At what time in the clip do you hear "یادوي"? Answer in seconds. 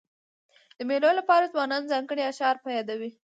2.77-3.11